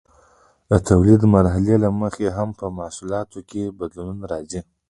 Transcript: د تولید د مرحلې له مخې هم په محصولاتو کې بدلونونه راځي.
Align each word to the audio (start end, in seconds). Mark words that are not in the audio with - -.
د 0.69 0.71
تولید 0.87 1.19
د 1.21 1.31
مرحلې 1.35 1.75
له 1.83 1.89
مخې 2.01 2.27
هم 2.37 2.49
په 2.59 2.65
محصولاتو 2.77 3.39
کې 3.49 3.75
بدلونونه 3.79 4.25
راځي. 4.33 4.61